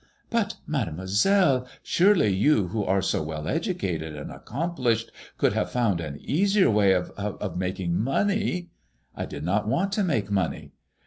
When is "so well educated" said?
3.03-4.15